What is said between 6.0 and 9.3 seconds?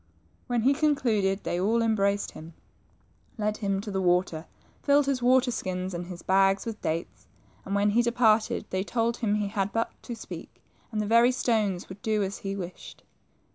his bags with dates, and when he departed they told